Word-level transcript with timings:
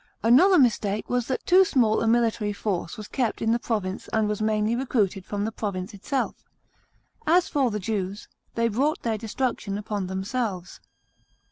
Another 0.23 0.57
mistake 0.57 1.11
was 1.11 1.27
that 1.27 1.45
too 1.45 1.63
small 1.63 2.01
a 2.01 2.07
military 2.07 2.53
force 2.53 2.97
was 2.97 3.07
kept 3.07 3.39
in 3.39 3.51
the 3.51 3.59
province 3.59 4.07
and 4.11 4.27
was 4.27 4.41
mainly 4.41 4.75
recruited 4.75 5.27
from 5.27 5.45
the 5.45 5.51
province 5.51 5.93
itself. 5.93 6.43
As 7.27 7.47
for 7.47 7.69
the 7.69 7.79
Jews, 7.79 8.27
they 8.55 8.67
brought 8.67 9.03
their 9.03 9.19
destruction 9.19 9.77
upon 9.77 10.07
themselves. 10.07 10.79